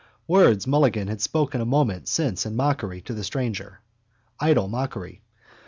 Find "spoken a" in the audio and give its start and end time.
1.21-1.63